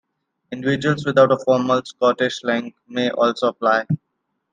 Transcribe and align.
Individuals 0.51 1.05
without 1.05 1.31
a 1.31 1.37
formal 1.45 1.83
Scottish 1.85 2.41
link 2.43 2.75
may 2.87 3.11
also 3.11 3.49
apply. 3.49 3.85